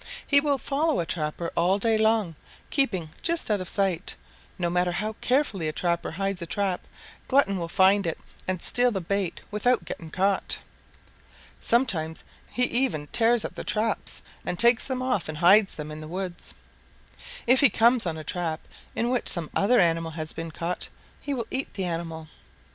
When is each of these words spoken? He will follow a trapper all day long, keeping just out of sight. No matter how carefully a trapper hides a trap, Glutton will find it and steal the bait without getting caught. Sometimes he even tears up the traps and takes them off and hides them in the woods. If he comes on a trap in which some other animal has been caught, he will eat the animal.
He 0.25 0.39
will 0.39 0.57
follow 0.57 0.99
a 0.99 1.05
trapper 1.05 1.51
all 1.55 1.77
day 1.77 1.95
long, 1.95 2.35
keeping 2.71 3.09
just 3.21 3.51
out 3.51 3.61
of 3.61 3.69
sight. 3.69 4.15
No 4.57 4.67
matter 4.67 4.93
how 4.93 5.13
carefully 5.21 5.67
a 5.67 5.71
trapper 5.71 6.13
hides 6.13 6.41
a 6.41 6.47
trap, 6.47 6.81
Glutton 7.27 7.59
will 7.59 7.67
find 7.69 8.07
it 8.07 8.17
and 8.47 8.63
steal 8.63 8.89
the 8.89 8.99
bait 8.99 9.41
without 9.51 9.85
getting 9.85 10.09
caught. 10.09 10.57
Sometimes 11.59 12.23
he 12.51 12.63
even 12.63 13.09
tears 13.11 13.45
up 13.45 13.53
the 13.53 13.63
traps 13.63 14.23
and 14.43 14.57
takes 14.57 14.87
them 14.87 15.03
off 15.03 15.29
and 15.29 15.37
hides 15.37 15.75
them 15.75 15.91
in 15.91 16.01
the 16.01 16.07
woods. 16.07 16.55
If 17.45 17.59
he 17.59 17.69
comes 17.69 18.07
on 18.07 18.17
a 18.17 18.23
trap 18.23 18.61
in 18.95 19.11
which 19.11 19.29
some 19.29 19.51
other 19.55 19.79
animal 19.79 20.13
has 20.13 20.33
been 20.33 20.49
caught, 20.49 20.89
he 21.21 21.35
will 21.35 21.45
eat 21.51 21.75
the 21.75 21.85
animal. 21.85 22.27